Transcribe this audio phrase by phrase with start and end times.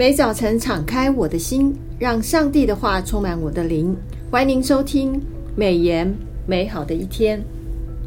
[0.00, 3.94] 每早晨敞开我的心，让上帝的话充满我的灵。
[4.30, 5.20] 欢迎您收听
[5.54, 6.10] 美言
[6.46, 7.44] 美好的一天。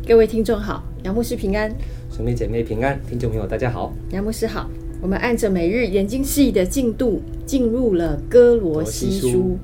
[0.03, 1.71] 各位听众好，杨牧师平安，
[2.11, 4.67] 兄弟姐妹平安，听众朋友大家好，杨牧师好。
[5.03, 9.55] 我们按着每日研经释义的进度，进入了哥罗西书。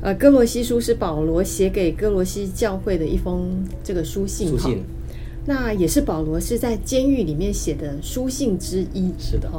[0.00, 3.50] 呃，哥罗西书是保罗写给哥罗西教会的一封
[3.84, 4.48] 这个书信。
[4.48, 4.82] 书信。
[5.44, 9.12] 那也是保罗是在监狱里面写的书信之一。
[9.18, 9.50] 是的，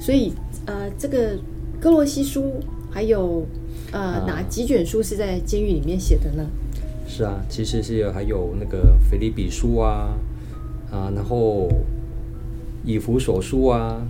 [0.00, 0.32] 所以
[0.66, 1.38] 呃，这个。
[1.80, 2.52] 歌罗西书
[2.90, 3.46] 还有
[3.90, 6.46] 呃哪几卷书是在监狱里面写的呢？
[7.08, 10.14] 是啊，其实是有还有那个腓利比书啊
[10.92, 11.68] 啊，然后
[12.84, 14.06] 以弗所书啊，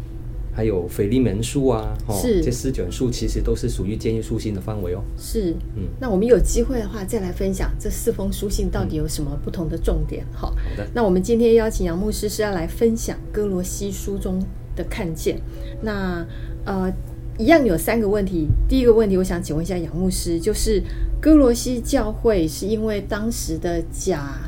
[0.52, 5.02] 还有腓利门书啊，哦，是这四卷书其实都是属于监狱书信的范围哦。
[5.16, 10.48] 是，嗯，那我们有机会的话再来分享这四封书信到底有什么不同的重点哈。
[10.48, 14.42] 好的，那我们今天邀请杨牧师是要来分享哥罗西书中
[14.75, 15.41] 的看见。
[15.80, 16.27] 那
[16.64, 16.92] 呃。
[17.41, 18.46] 一样有三个问题。
[18.69, 20.83] 第一个问题，我想请问一下杨牧师，就是
[21.22, 24.38] 哥罗西教会是因为当时的假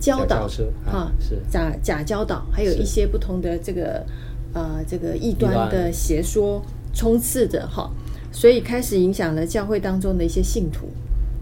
[0.00, 0.48] 教导
[0.84, 4.04] 啊，是假假教导，还有一些不同的这个
[4.52, 6.60] 呃这个异端的邪说
[6.92, 7.88] 充斥着哈，
[8.32, 10.88] 所以开始影响了教会当中的一些信徒。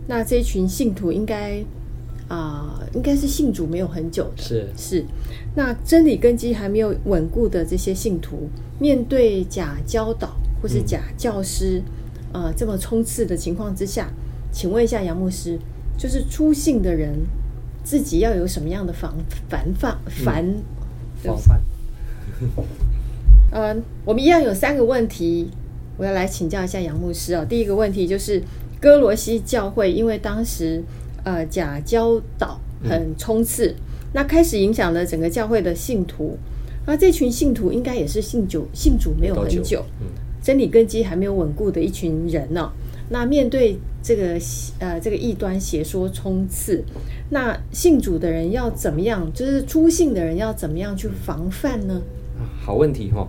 [0.07, 1.59] 那这一群信徒应该
[2.29, 5.05] 啊、呃，应该是信主没有很久的，是是。
[5.55, 10.37] 那真理根基还没有稳固的这些信徒，面对假教导。
[10.61, 11.83] 或是假教师，
[12.33, 14.09] 嗯、呃，这么冲刺的情况之下，
[14.51, 15.59] 请问一下杨牧师，
[15.97, 17.15] 就是出信的人
[17.85, 19.15] 自己要有什么样的防
[19.49, 20.55] 防范防
[21.23, 21.61] 防范？
[23.51, 25.51] 呃，我们一样有三个问题，
[25.97, 27.47] 我要来请教一下杨牧师啊、哦。
[27.49, 28.43] 第一个问题就是
[28.81, 30.83] 哥罗西教会，因为当时
[31.25, 33.75] 呃假教导很冲刺，嗯、
[34.13, 36.37] 那开始影响了整个教会的信徒，
[36.87, 40.07] 那这群信徒应该也是信主信主没有很久，嗯。
[40.43, 42.73] 真理根基还没有稳固的一群人呢、
[43.11, 44.39] 那面对这个
[44.79, 46.83] 呃这个异端邪说冲刺，
[47.31, 49.31] 那信主的人要怎么样？
[49.35, 52.01] 就是初信的人要怎么样去防范呢？
[52.61, 53.27] 好问题哈、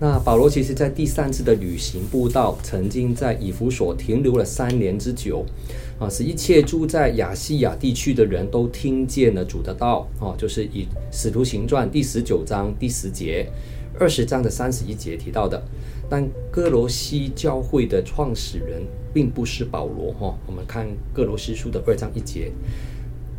[0.00, 5.44] 那保罗其实在第三次的旅行布道，曾经在以弗所停留了三年之久
[5.98, 13.46] 啊，使一切住在亚细亚地区的人都听见了主的道啊，就是以使徒行传第十九章第十节、
[13.98, 15.62] 二十章的三十一节提到的。
[16.10, 18.82] 但哥罗西教会的创始人
[19.12, 22.50] 并不是保罗哈，我们看哥罗西书的二章一节，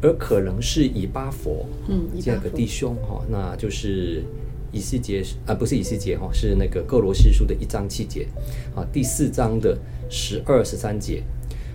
[0.04, 4.24] 而可能是以巴佛，嗯，这样个弟兄哈，那就是
[4.72, 8.28] 以西结啊，不是以西结哈，是那个哥罗西书的一章七节
[8.76, 9.76] 啊，第四章的
[10.08, 11.24] 十二十三节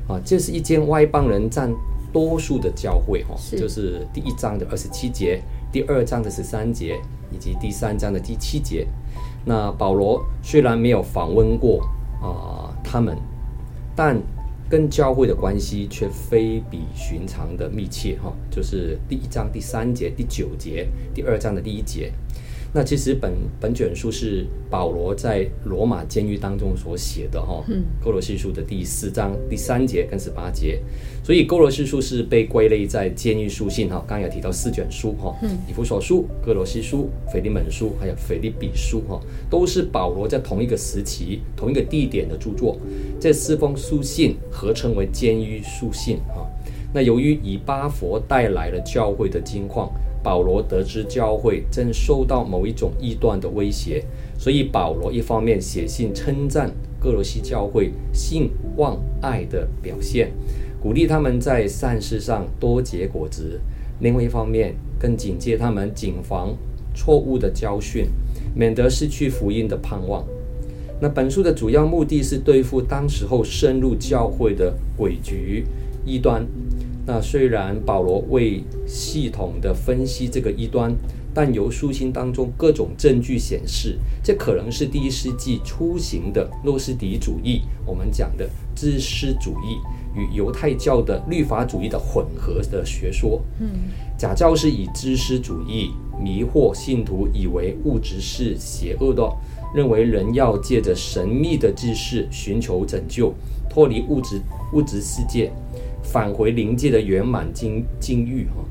[0.06, 1.74] 啊，这是一间外邦人占
[2.12, 5.42] 多数的教会哈，就是第一章的二十七节，
[5.72, 7.00] 第二章的十三节
[7.34, 8.86] 以及第三章的第七节。
[9.44, 11.80] 那保罗虽然没有访问过
[12.22, 13.18] 啊、他们，
[13.94, 14.18] 但
[14.70, 22.10] 跟教会的关系却非比寻常的密切哈，就是第一章第三节、第九节，第二章的第一节。
[22.76, 30.82] 那其实本本卷书是保罗在罗马监狱当中所写的哈，嗯，哥罗西书的第四章第三节跟十八节，
[31.22, 34.04] 所以哥罗西书是被归类在监狱书信哈。
[34.08, 42.76] 刚刚有提到四卷书哈，嗯，以弗所书、哥罗西书、腓利门书，还有腓利比书哈，都是保罗在同一个时期、同一个地点的著作。
[43.20, 46.44] 这四封书信合称为监狱书信哈。
[46.92, 49.88] 那由于以巴佛带来了教会的金矿。
[50.24, 54.02] 保罗得知教会正受到某一种异端的威胁，
[54.38, 60.32] 所以保罗一方面写信称赞歌罗西教会信望爱的表现，
[60.82, 63.60] 鼓励他们在善事上多结果子；
[64.00, 66.56] 另外一方面，更警戒他们谨防
[66.94, 68.06] 错误的教训，
[68.54, 70.24] 免得失去福音的盼望。
[71.00, 75.64] 那本书的主要目的是对付当时候深入教会的诡谲
[76.06, 76.46] 异端。
[77.06, 80.94] 那虽然保罗未系统的分析这个异端，
[81.34, 89.78] 但由书信当中各种证据显示，这可能是第一世纪初型的诺斯底主义，我们讲的知识主义
[90.18, 93.42] 与犹太教的律法主义的混合的学说。
[93.60, 93.68] 嗯，
[94.16, 99.28] 假教是以知识主义迷惑信徒，以为物质是邪恶的，
[99.74, 103.34] 认为人要借着神秘的知识寻求拯救，
[103.68, 104.40] 脱离物质
[104.72, 105.52] 物质世界。
[106.14, 108.62] 返回灵界的圆满境境遇哈，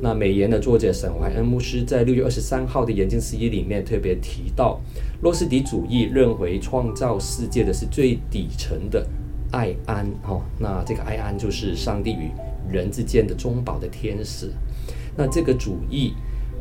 [0.00, 4.80] 那美言的作者沈怀恩牧师在六月二十三号的研经释义里面特别提到，
[5.20, 9.04] 洛斯底主义认为创造世界的是最底层的
[9.50, 12.30] 爱安哈，那这个爱安就是上帝与
[12.72, 14.52] 人之间的中保的天使，
[15.16, 16.12] 那这个主义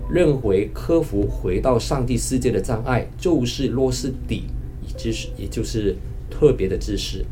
[0.09, 4.45] 认为克服回到上帝世界的障碍就是洛斯底，
[4.81, 5.95] 也就是也就是。
[6.29, 7.23] 特别的知识，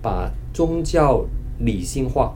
[0.00, 1.26] 把宗教
[1.58, 2.32] 理性化，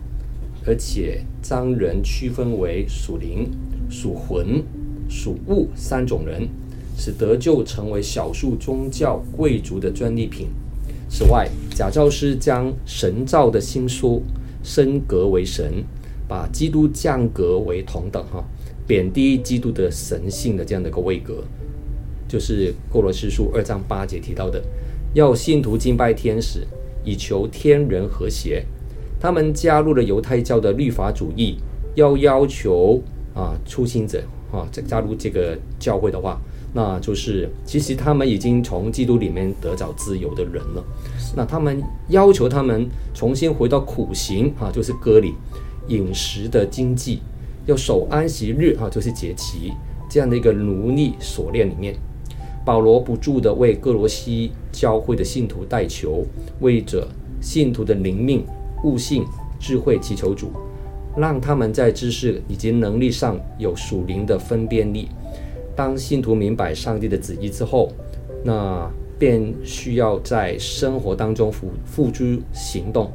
[0.69, 3.51] 而且将人区分为属灵、
[3.89, 4.63] 属魂、
[5.09, 6.47] 属物三种人，
[6.95, 10.49] 使得救成为少数宗教贵族的专利品。
[11.09, 14.23] 此外，假教师将神造的新书
[14.63, 15.83] 升格为神，
[16.29, 18.45] 把基督降格为同等，哈，
[18.87, 21.43] 贬低基督的神性的这样的一个位格。
[22.29, 24.63] 就是《歌罗西书》二章八节提到的，
[25.15, 26.67] 要信徒敬拜天使，
[27.03, 28.67] 以求天人和谐。
[29.21, 31.57] 他们加入了犹太教的律法主义，
[31.95, 33.03] 要要求
[33.35, 34.23] 啊初心者
[34.53, 36.41] 啊加入这个教会的话，
[36.73, 40.85] 那就是其实他们已经从基督里面得着自由的人了。
[41.37, 45.35] 那他们要求他们重新回到苦行啊，就是割礼、
[45.89, 47.21] 饮食的经济，
[47.67, 49.73] 要守安息日啊，就是节期
[50.09, 51.95] 这样的一个奴隶锁链里面。
[52.65, 56.25] 保罗不住地为各罗西教会的信徒代求，
[56.61, 57.09] 为着
[57.41, 58.45] 信徒的灵命、
[58.85, 59.25] 悟性、
[59.59, 60.51] 智慧祈求主，
[61.17, 65.09] 让他们在知识以及能力上有属灵的分辨力。
[65.75, 67.93] 当信徒明白上帝的旨意之后，
[68.45, 73.11] 那便需要在生活当中付付诸行动。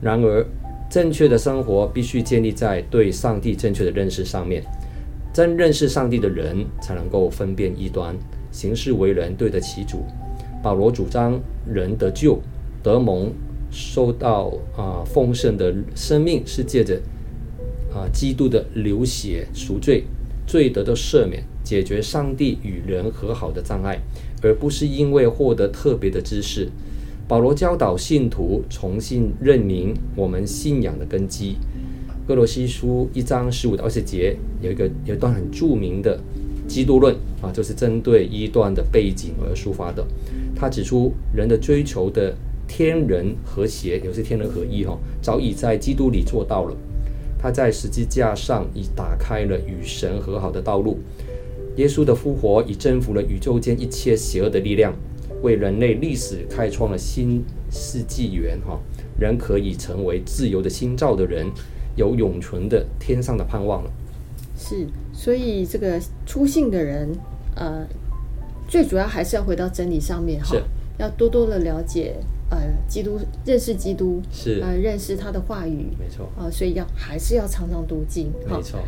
[0.00, 0.46] 然而，
[0.90, 4.62] 正确的生活必须建立在对上帝正确的认识上面。
[5.32, 8.16] 真认识上帝的人，才能够分辨异端。
[8.50, 10.02] 行事为人对得起主。
[10.62, 12.40] 保罗主张人得救、
[12.82, 13.32] 得蒙、
[13.70, 17.00] 受到啊丰盛的生命，是借着
[17.92, 20.04] 啊基督的流血赎罪，
[20.46, 23.98] 罪得到赦免，解决上帝与人和好的障碍，
[24.42, 26.68] 而不是因为获得特别的知识。
[27.26, 31.56] 保罗教导信徒重新认明我们信仰的根基。
[32.26, 36.18] 哥罗西书一章十五到二十节有一个有一段很著名的。
[36.66, 40.06] 基督论啊，就是针对一段的背景而抒发的。
[40.54, 42.36] 他指出，人的追求的
[42.68, 46.76] 天人和谐，也就是天人合一，哈，早已在基督里做到了。
[47.40, 50.98] 他在十字架上已打开了与神和好的道路。
[51.76, 54.92] 耶稣的复活已征服了宇宙间一切邪恶的力量，
[55.42, 58.78] 为人类历史开创了新世纪元，哈，
[59.18, 61.46] 人可以成为自由的新造的人，
[61.94, 63.90] 有永存的天上的盼望了。
[64.56, 67.08] 是，所以这个出信的人，
[67.54, 67.86] 呃，
[68.68, 70.56] 最主要还是要回到真理上面哈，
[70.98, 72.16] 要多多的了解，
[72.50, 78.80] 呃，基督，认识基督，是，呃，认识他的话语，没错，啊、呃，所以要还是要常常读经，没错。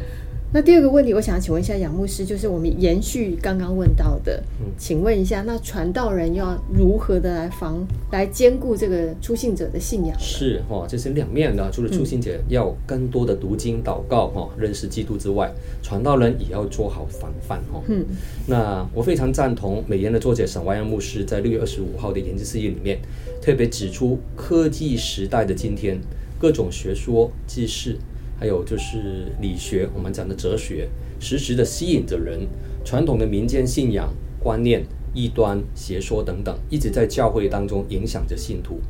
[0.52, 10.16] 那第二个问题，我想请问一下杨牧师，就是我们延续刚刚问到的，嗯，请问一下，那传道人要如何的来防、来兼顾这个出信者的信仰？
[10.18, 11.70] 是哈，这是两面的。
[11.70, 15.48] 除了出信者要更多的读经、祷告哈，认识基督之外，
[15.84, 17.80] 传道人也要做好防范哈。
[17.86, 18.04] 嗯，
[18.48, 22.98] 那我非常赞同美言的作者沈怀阳牧师在六月二十五号的研经事业里面，
[23.40, 26.00] 特别指出科技时代的今天，
[26.40, 27.96] 各种学说、知识。
[28.40, 30.88] 还有就是理学，我们讲的哲学，
[31.20, 32.48] 时时的吸引着人。
[32.82, 34.10] 传统的民间信仰
[34.42, 34.82] 观念、
[35.12, 38.80] 异端邪说等等，一直在教会当中影响着信徒。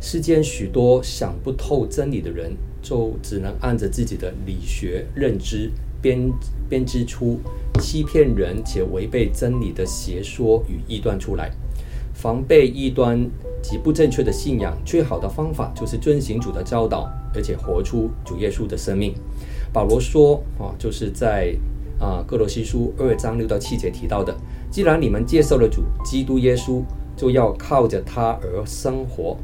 [0.00, 5.68] 世间许多想不透真理的人，就只能按着自己的理学认知
[6.00, 6.32] 编
[6.68, 7.40] 编织出
[7.80, 11.50] 欺骗人且违背真理的邪说与异端出来。
[12.18, 13.30] 防备异端
[13.62, 19.14] 及不正确的信仰，最好的方法就是遵行主的教导，而且活出主耶稣的生命。
[19.72, 21.54] 保罗说：“啊，就是在
[22.00, 24.36] 啊，各罗西书二章六到七节提到的，
[24.68, 26.82] 既然你们接受了主基督耶稣，
[27.16, 29.36] 就要靠着他而生活，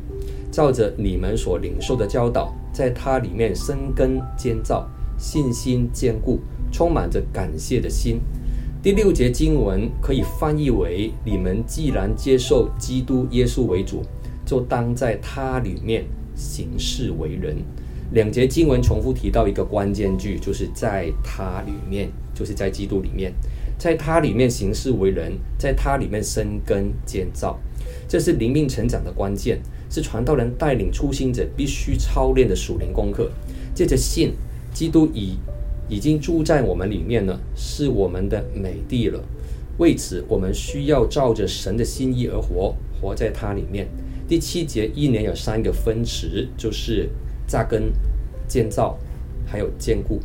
[0.50, 4.84] 照着你们所领受的教导，在他里面生根建造，
[5.16, 6.40] 信心坚固，
[6.72, 8.20] 充满着感谢的心。”
[8.84, 14.02] 第六节经文可以翻译为：你们既然接受基督耶稣为主，
[14.44, 17.56] 就当在他里面行事为人。
[18.12, 23.32] 两节经文重复提到一个关键句，就是在他里面，就是在基督里面，
[23.78, 27.58] 在他里面行事为人，在他里面生根建造。
[28.06, 33.30] 这是灵命成长的关键，是传道人带领初心者必须操练的属灵功课。
[33.74, 34.34] 借着信，
[34.74, 35.38] 基督以
[35.88, 39.20] 已经住在我们里面了，是我们的美地了。
[39.78, 43.88] 为此，我们需要照着神的心意而活，活在它里面。
[44.26, 47.08] 第七节一年有三个分词，就是
[47.46, 47.92] 扎根、
[48.48, 48.96] 建造，
[49.46, 50.20] 还有坚固。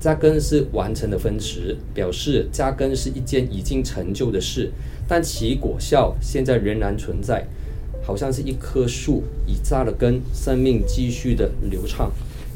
[0.00, 4.70] 扎根是完成的分词，表示扎根是一件已经成就的事，
[5.06, 7.46] 但其果效现在仍然存在，
[8.02, 12.10] 好像是一棵树已扎了根，生命继续的流畅。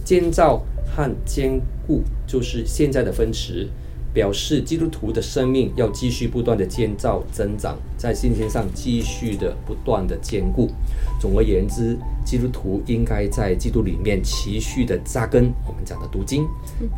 [0.04, 3.68] 建造和坚固就是现在的分词，
[4.12, 10.70] 表示基督徒的生命要继续不断的建造增长，在信心上继续的不断的坚固。
[11.20, 15.52] 总而言之，基督徒应该在基督里面持续的扎根。
[15.66, 16.46] 我们讲的读经、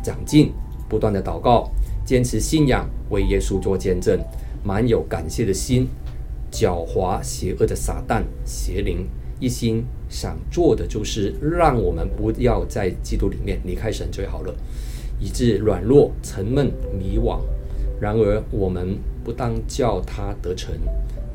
[0.03, 0.51] 长进、
[0.87, 1.69] 不断的祷告、
[2.05, 4.19] 坚持信仰，为耶稣做见证，
[4.63, 5.87] 满有感谢的心，
[6.51, 9.07] 狡猾邪恶的撒旦邪灵，
[9.39, 14.53] 一心想做的就是让我们不要在基督里面离开神最好了。
[15.21, 17.39] 以致软弱、沉闷、迷惘。
[17.99, 20.73] 然而，我们不当叫他得逞，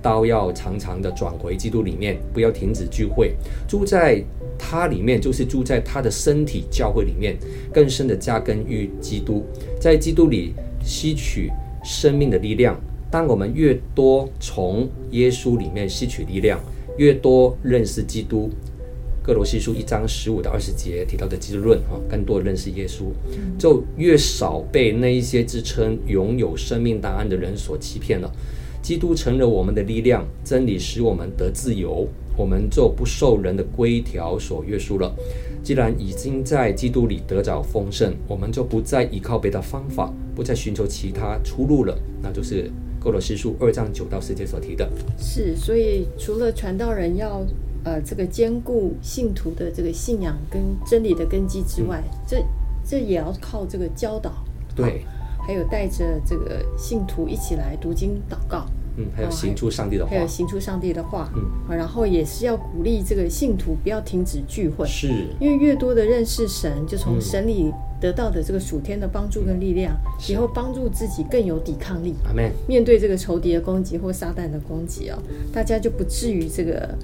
[0.00, 3.36] 倒要常常的转回基督里面，不要停止聚会。
[3.68, 4.24] 住在
[4.58, 7.36] 他里面，就是住在他的身体教会里面，
[7.74, 9.44] 更深的扎根于基督，
[9.78, 11.50] 在基督里吸取
[11.84, 12.80] 生命的力量。
[13.10, 16.58] 当我们越多从耶稣里面吸取力量，
[16.96, 18.50] 越多认识基督。
[19.22, 23.04] 各罗西书一章十五到二十节提到的基督论，哈，更多认识耶稣，
[23.58, 28.30] 就越少被那一些自称拥有生命答案的人所欺骗了。
[28.82, 35.10] 基督成了我们的力量，真理使我们得自由，我们就不受人的规条所约束了。
[35.62, 41.98] 既然已经在基督里得着丰盛，我们就不再依靠别的方法，不再寻求其他出路了。
[42.22, 42.70] 那就是
[43.04, 44.88] 歌罗西书二章九到十节所提的。
[45.18, 47.44] 是，所以除了传道人要。
[47.86, 52.42] 呃，这个兼顾信徒的这个信仰跟真理的根基之外，嗯、这
[52.82, 54.32] 这也要靠这个教导，
[54.74, 55.04] 对，
[55.46, 58.64] 还有带着这个信徒一起来读经祷告，
[58.96, 65.08] 嗯，还有行出上帝的话，还有行出上帝的话，嗯，然后也是要鼓励这个信徒不要停止聚会，是，
[65.38, 67.70] 因为越多的认识神，就从神里
[68.04, 72.52] 得到的这个属天的帮助跟力量，嗯、以后帮助自己更有抵抗力，阿门。
[72.68, 75.22] 面对这个仇敌的攻击或撒旦的攻击啊、哦，
[75.54, 76.94] 大家就不至于这个。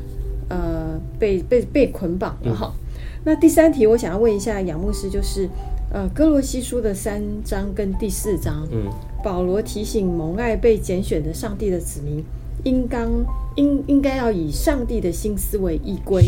[0.53, 2.75] 呃，被被被捆绑了哈。
[2.75, 5.49] 嗯、那第三题，我想要问一下杨牧师，就是
[5.93, 8.91] 呃，哥罗西书的三章跟第四章，嗯，
[9.23, 12.25] 保罗提醒蒙爱被拣选的上帝的子民，
[12.65, 13.09] 应当
[13.55, 16.25] 应应该要以上帝的心思为依归，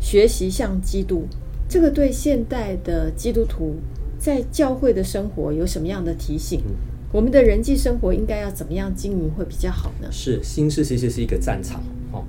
[0.00, 1.28] 学习像基督。
[1.68, 3.76] 这个对现代的基督徒
[4.22, 6.60] 在教会的生活有什么样的提醒？
[6.64, 6.76] 嗯、
[7.12, 10.06] 我们的人际生活应该要怎么样经营会比较好呢？
[10.12, 12.22] 是，新世其实是一个战场，哦。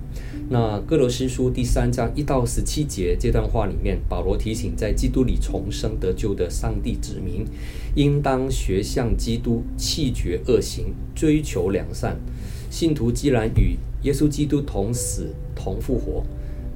[0.49, 7.45] 那哥罗西书第三章一到十七节这段话里面，保罗提醒在基督里重生得救的上帝子民，
[7.93, 12.17] 应当学向基督，弃绝恶行，追求良善。
[12.71, 16.23] 信徒既然与耶稣基督同死同复活，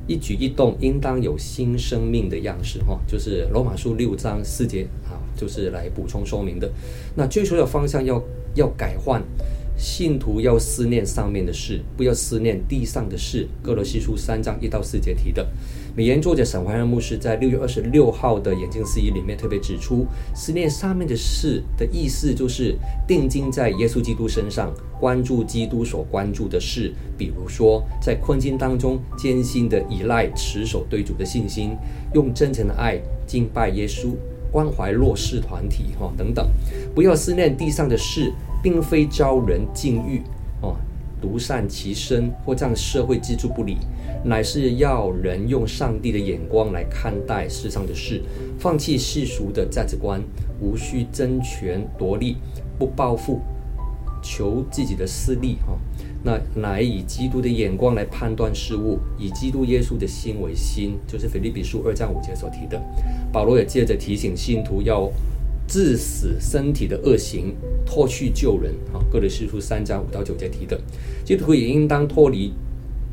[0.07, 2.79] 一举一动应当有新生命的样式。
[2.83, 6.71] 哈，就是罗马书六章四节啊，就是来补充说明的。
[7.15, 8.23] 那追求的方向要
[8.55, 9.21] 要改换。
[9.79, 13.47] 信徒要思念上面的事，不要思念地上的事。
[13.61, 15.47] 哥罗西书三章一到四节提的。
[15.97, 22.77] 美言作者沈怀仁牧师在六月二十六号的眼镜司仪里面特别指出，思念上面的事的意思就是
[23.07, 26.93] 定睛在耶稣基督身上，关注基督所关注的事。
[27.17, 31.75] 比如说，在困境当中艰辛的依赖，持守对主的信心，
[32.13, 34.11] 用真诚的爱敬拜耶稣，
[34.51, 36.47] 关怀弱势团体，哈等等。
[36.93, 38.31] 不要思念地上的事。
[38.63, 40.19] 并非招人敬欲，
[40.61, 40.75] 哦，
[41.21, 43.77] 独善其身或让社会置之不理，
[44.23, 48.21] 乃是要人用上帝的眼光来看待世上的事，
[48.59, 50.21] 放弃世俗的价值观，
[50.61, 52.37] 无需争权夺利，
[52.77, 53.39] 不抱负，
[54.21, 55.77] 求自己的私利，哈、
[56.23, 62.81] 那乃以基督的眼光来判断事物，以基督耶稣的心为心，就是腓立比书二章五节所提的。
[63.31, 65.11] 保罗也借着提醒信徒要。
[65.67, 67.53] 致死身体的恶行，
[67.85, 68.73] 脱去旧人。
[68.93, 70.79] 啊，歌罗西书三章五到九节提的，
[71.25, 72.53] 基督徒也应当脱离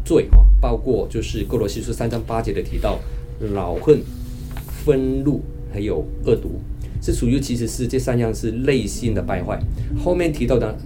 [0.04, 0.28] 罪。
[0.30, 3.00] 哈，包括就是歌罗西书三章八节的提到，
[3.52, 4.00] 恼恨、
[4.84, 5.40] 愤怒，
[5.73, 6.61] 还有恶毒，
[7.02, 9.61] 是属于其实是这三样是内心的败坏。
[10.02, 10.76] 后面提到的，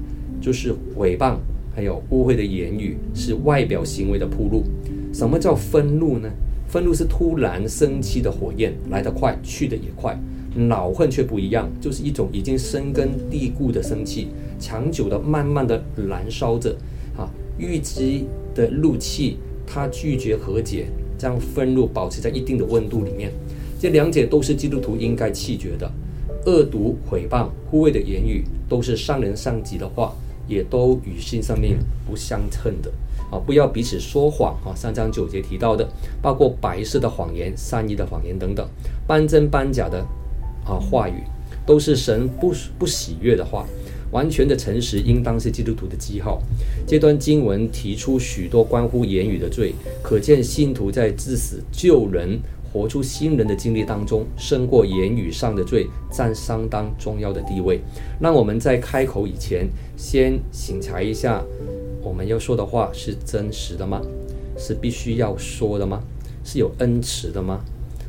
[0.40, 1.36] 就是诽谤，
[1.74, 4.64] 还有污秽的言语，是外表行为的铺路。
[5.12, 6.30] 什么叫愤怒呢？
[6.66, 10.18] 愤怒是突然升起的火焰，来得快，去得也快。
[10.66, 16.76] 恼恨却不一样，就是一种已经深根蒂固的生气，长久的、慢慢的燃烧着。
[17.16, 20.86] 啊，郁积的怒气，它拒绝和解，
[21.16, 23.32] 将愤怒保持在一定的温度里面。
[23.80, 25.90] 这两者都是基督徒应该弃绝的。
[26.46, 30.12] 恶毒、诽谤、护卫的言语，都是伤人伤己的话，
[30.46, 32.90] 也都与信上面不相称的。
[33.30, 34.54] 啊，不要彼此说谎。
[34.64, 35.86] 啊，三章九节提到的，
[36.22, 38.66] 包括白色的谎言、善意的谎言等等，
[39.06, 40.06] 半真半假的。
[40.68, 41.22] 啊，话语
[41.66, 43.66] 都是神不不喜悦的话。
[44.10, 46.42] 完全的诚实应当是基督徒的记号。
[46.86, 52.40] 这段经文提出许多关乎言语的罪，可见信徒在致死旧人
[52.72, 57.80] 活出新人的经历当中，胜过言语上的罪，占相当重要的地位。
[58.18, 61.44] 让我们在开口以前，先醒察一下，
[62.02, 64.00] 我们要说的话是真实的吗？
[64.56, 66.02] 是必须要说的吗？
[66.42, 67.60] 是有恩慈的吗？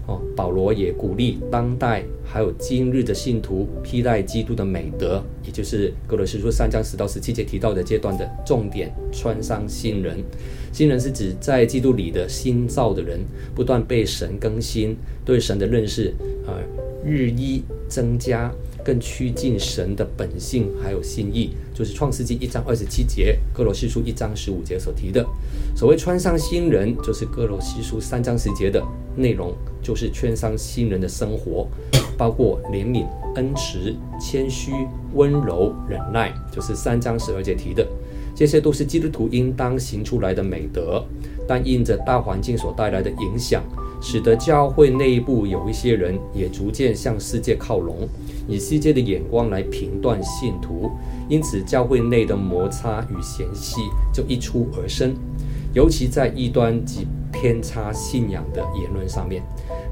[0.09, 10.17] 哦，保罗也鼓励当代还有今日的信徒披戴基督的美德，也就是哥罗西书三章十到十七节提到的阶段的重点，穿上新人。
[10.71, 13.19] 新人是指在基督里的新造的人，
[13.53, 16.11] 不断被神更新，对神的认识
[16.43, 16.63] 啊、呃、
[17.05, 18.51] 日益增加，
[18.83, 25.25] 更趋近神的本性还有心意，就是创世纪一章二十七节，哥罗西书一章十五节所提的。
[25.75, 28.83] 所谓穿上新人，就是哥罗西书三章十节的
[29.15, 29.53] 内容。
[29.81, 31.65] 就是穿上新人的生活，
[32.17, 33.05] 包括怜悯、
[33.35, 34.71] 恩慈、谦虚、
[35.13, 37.87] 温柔、忍耐，就是三章十二节提的，
[38.35, 41.03] 这些都是基督徒应当行出来的美德。
[41.47, 43.63] 但因着大环境所带来的影响，
[44.01, 48.07] 使得教会内部有一些人也逐渐向世界靠拢，
[48.47, 50.91] 以世界的眼光来评断信徒，
[51.27, 53.81] 因此教会内的摩擦与嫌隙
[54.13, 55.13] 就一出而生。
[55.73, 59.43] 尤其在异端及偏差信仰的言论上面，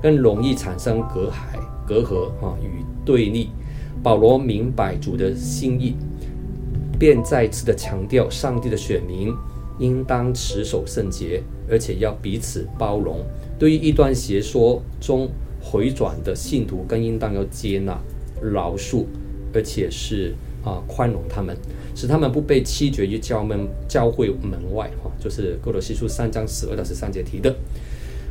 [0.01, 3.49] 更容易产生隔阂、隔阂啊与对立。
[4.03, 5.95] 保罗明白主的心意，
[6.97, 9.33] 便再次的强调，上帝的选民
[9.79, 13.19] 应当持守圣洁，而且要彼此包容。
[13.59, 15.27] 对于异端邪说中
[15.61, 17.99] 回转的信徒，更应当要接纳、
[18.41, 19.05] 饶恕，
[19.53, 21.55] 而且是啊宽容他们。
[21.95, 27.55] 使他们不被弃绝于教门教会门外，哈，就是哥罗西书三章十二到十三节提的。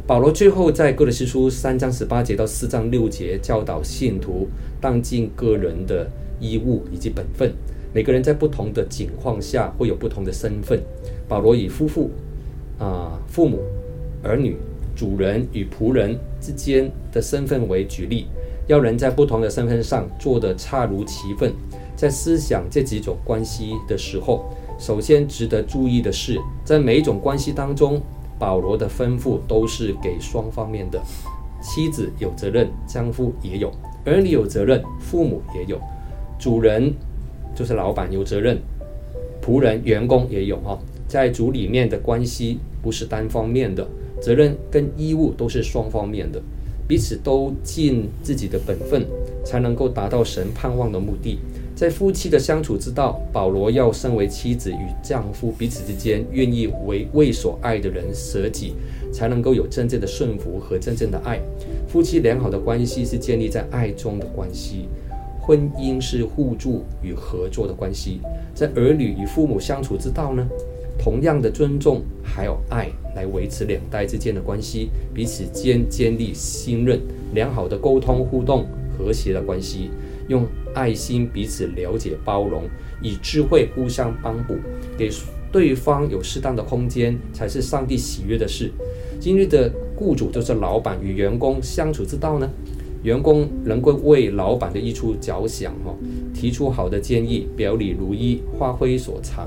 [0.06, 4.46] 保罗最后在哥罗西书三章十八节到四章六节教导信徒
[4.80, 6.08] 当尽个人的
[6.38, 7.52] 义务以及本分。
[7.92, 10.80] 每个人在不同的境况下会有不同的身份。
[11.26, 12.08] 保罗以夫妇、
[12.78, 13.58] 啊父母、
[14.22, 14.56] 儿女、
[14.94, 18.26] 主人与仆人之间的身份为举例，
[18.66, 21.52] 要人在不同的身份上做得恰如其分。
[21.94, 24.44] 在思想这几种关系的时候，
[24.78, 28.00] 首先值得注意的是，在每一种关系当中，
[28.38, 31.00] 保罗的吩咐都是给双方面的。
[31.62, 33.70] 妻子有责任，丈夫也有；
[34.04, 35.78] 儿女有责任，父母也有；
[36.38, 36.92] 主人
[37.54, 38.60] 就是老板有责任，
[39.42, 40.58] 仆人、员工也有。
[40.58, 43.88] 哈，在主里面的关系不是单方面的，
[44.20, 46.42] 责任跟义务都是双方面的，
[46.88, 49.06] 彼此都尽自己的本分，
[49.44, 51.38] 才能够达到神盼望的目的。
[51.74, 58.72] 在夫妻的相处之道，保罗要身为妻子与丈夫彼此之间愿意为为所爱的人舍己，
[59.12, 61.38] 才能够有真正的顺服和真正的爱。
[61.86, 64.88] 夫妻良好的关系是建立在爱中的关系，
[65.38, 68.20] 婚姻是互助与合作的关系。
[68.54, 70.48] 在儿女与父母相处之道呢，
[70.98, 77.00] 同样的尊重还有爱来维持两代之间的关系，彼此间建立信任、
[77.32, 79.90] 良好的沟通互动、和谐的关系。
[80.28, 82.64] 用爱心彼此了解包容，
[83.00, 84.56] 以智慧互相帮补，
[84.98, 85.08] 给
[85.52, 88.72] 对方有适当的空间，才是上帝喜悦的事。
[89.20, 92.50] 今日的雇主就是老板与员工相处之道呢？
[93.04, 95.94] 员工能够为老板的益处着想，哈，
[96.34, 99.46] 提出好的建议，表里如一，发挥所长。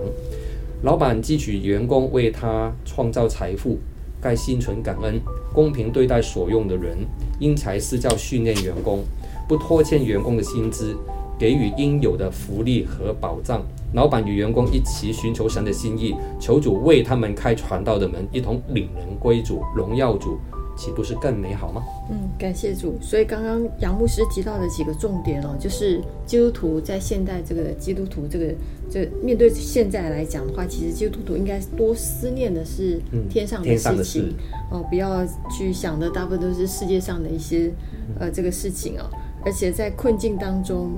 [0.82, 3.78] 老板汲取员工为他创造财富，
[4.22, 5.20] 该心存感恩，
[5.54, 6.98] 公平对待所用的人，
[7.38, 9.04] 因材施教训练员工。
[9.46, 10.96] 不拖欠员工的薪资，
[11.38, 13.62] 给予应有的福利和保障。
[13.94, 20.40] 老板与员工一起寻求神的心意，求主为他们开传道的门，一同领人归主，荣耀主，
[20.80, 21.84] 岂不是更美好吗？
[22.10, 22.98] 嗯，感谢主。
[23.02, 28.56] 所以刚刚杨牧师提到的几个重点哦，就是基督徒在现代这个基督徒这个
[28.90, 32.98] 这、面对现在来讲的话，其实基督徒应该多思念的是
[33.30, 34.34] 天上的事情、
[34.72, 37.70] 嗯、哦，不要去想的大部分都是世界上的一些
[38.18, 39.04] 呃这个事情哦。
[39.46, 40.92] 而且在困境当中，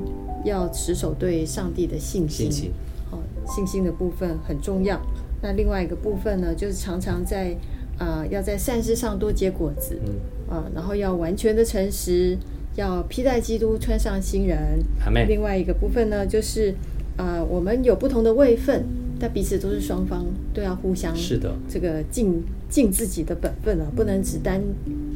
[0.45, 2.71] 要持守对上帝的信心，信心，
[3.11, 3.17] 哦，
[3.47, 5.01] 信心的部分很重要。
[5.41, 7.70] 那另外一个部分呢，就是常常在啊、
[8.01, 10.15] 呃，要在善事上多结果子，嗯，
[10.49, 12.35] 啊，然后要完全的诚实，
[12.73, 14.79] 要披戴基督，穿上新人。
[15.27, 16.71] 另外一个部分呢，就是
[17.15, 18.83] 啊、呃，我们有不同的位分，
[19.19, 24.59] 但彼此都是双方都要互相是的，这个尽尽自己的本分啊，不能只单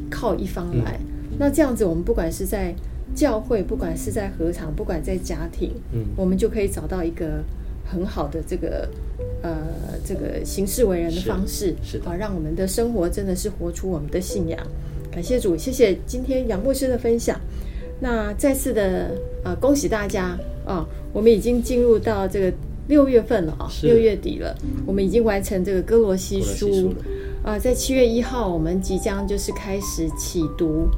[0.08, 0.96] 靠一方来。
[1.32, 2.72] 嗯、那这样子，我们不管是在
[3.16, 7.42] 教会不管是在合场，不管在家庭，嗯，我们就可以找到一个
[7.84, 8.88] 很好的这个
[9.46, 14.58] 呃这个行事为人的方式，是啊，让我们的生活真的是活出我们的信仰。
[15.10, 17.40] 感谢主，谢谢今天杨牧师的分享。
[18.00, 19.10] 那再次的
[19.44, 22.52] 呃恭喜大家啊，我们已经进入到这个
[22.88, 24.54] 六月份了啊，六月底了，
[24.84, 26.92] 我们已经完成这个哥罗西书。
[27.42, 30.88] 呃，在七月一号，我们即将就是开始启读。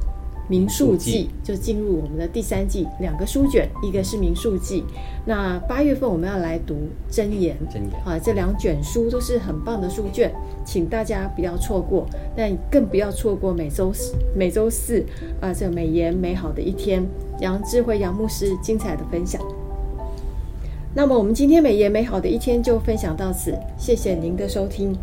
[0.49, 4.83] 民数记就进入我们的第三季，两个书卷，一个是民数记。
[5.25, 6.75] 那八月份我们要来读
[7.09, 10.33] 箴言，箴言啊，这两卷书都是很棒的书卷，
[10.65, 15.05] 请大家不要错过，但更不要错过每周四每周四
[15.39, 17.07] 啊，这美言美好的一天，
[17.39, 19.39] 杨智慧杨牧师精彩的分享。
[20.95, 24.97] 那么我们今天美言美好的一天就分享到此，谢谢您的收听。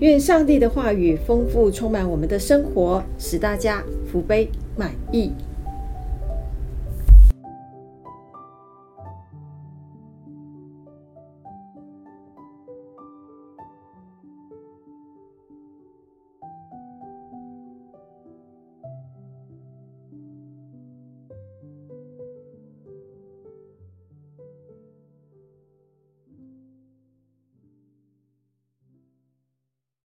[0.00, 5.30] 愿上帝的话语丰富充满我们的生活，使大家福杯满溢。